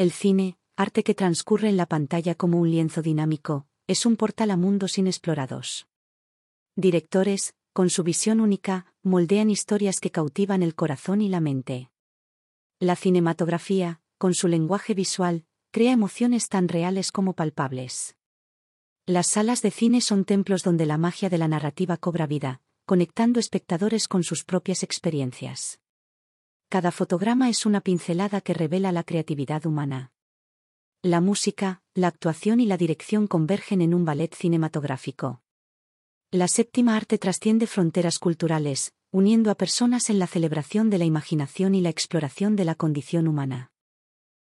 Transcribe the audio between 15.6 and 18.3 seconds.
crea emociones tan reales como palpables.